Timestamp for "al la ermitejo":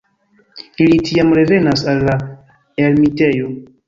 1.91-3.51